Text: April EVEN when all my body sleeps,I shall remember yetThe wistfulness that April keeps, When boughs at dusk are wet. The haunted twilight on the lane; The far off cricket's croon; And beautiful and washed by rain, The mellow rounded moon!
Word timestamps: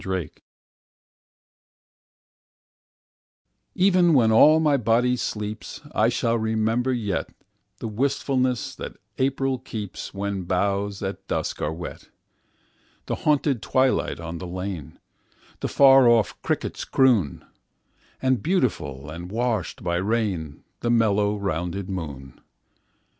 April 0.03 0.25
EVEN 3.75 4.15
when 4.15 4.31
all 4.31 4.59
my 4.59 4.75
body 4.75 5.15
sleeps,I 5.15 6.09
shall 6.09 6.39
remember 6.39 6.91
yetThe 6.91 7.83
wistfulness 7.93 8.73
that 8.77 8.97
April 9.19 9.59
keeps, 9.59 10.11
When 10.11 10.45
boughs 10.45 11.03
at 11.03 11.27
dusk 11.27 11.61
are 11.61 11.71
wet. 11.71 12.09
The 13.05 13.13
haunted 13.15 13.61
twilight 13.61 14.19
on 14.19 14.39
the 14.39 14.47
lane; 14.47 14.97
The 15.59 15.67
far 15.67 16.09
off 16.09 16.41
cricket's 16.41 16.83
croon; 16.83 17.45
And 18.19 18.41
beautiful 18.41 19.11
and 19.11 19.29
washed 19.31 19.83
by 19.83 19.97
rain, 19.97 20.63
The 20.79 20.89
mellow 20.89 21.37
rounded 21.37 21.91
moon! 21.91 22.41